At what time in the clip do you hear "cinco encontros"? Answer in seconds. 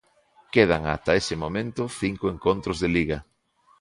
2.01-2.77